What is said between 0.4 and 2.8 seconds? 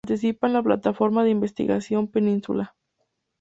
en la plataforma de investigación “Península.